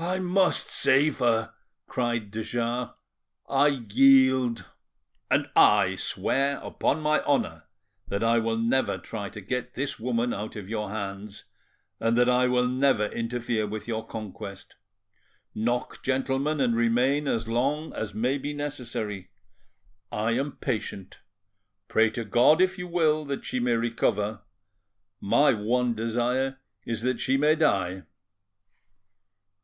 "I 0.00 0.20
must 0.20 0.68
save 0.70 1.18
her!" 1.18 1.54
cried 1.88 2.30
de 2.30 2.44
Jars,—"I 2.44 3.66
yield." 3.88 4.64
"And 5.28 5.50
I 5.56 5.96
swear 5.96 6.58
upon 6.62 7.00
my 7.00 7.20
honour 7.24 7.64
that 8.06 8.22
I 8.22 8.38
will 8.38 8.56
never 8.56 8.96
try 8.98 9.28
to 9.30 9.40
get 9.40 9.74
this 9.74 9.98
woman 9.98 10.32
out 10.32 10.54
of 10.54 10.68
your 10.68 10.90
hands, 10.90 11.46
and 11.98 12.16
that 12.16 12.28
I 12.28 12.46
will 12.46 12.68
never 12.68 13.06
interfere 13.06 13.66
with 13.66 13.88
your 13.88 14.06
conquest. 14.06 14.76
Knock, 15.52 16.04
gentlemen, 16.04 16.60
and 16.60 16.76
remain 16.76 17.26
as 17.26 17.48
long 17.48 17.92
as 17.92 18.14
may 18.14 18.38
be 18.38 18.52
necessary. 18.52 19.30
I 20.12 20.30
am 20.30 20.58
patient. 20.58 21.18
Pray 21.88 22.08
to 22.10 22.24
God, 22.24 22.60
if 22.62 22.78
you 22.78 22.86
will, 22.86 23.24
that 23.24 23.44
she 23.44 23.58
may 23.58 23.72
recover; 23.74 24.42
my 25.20 25.54
one 25.54 25.94
desire 25.96 26.60
is 26.86 27.02
that 27.02 27.18
she 27.18 27.36
may 27.36 27.56
die." 27.56 28.04